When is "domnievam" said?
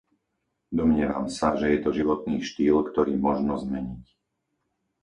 0.79-1.25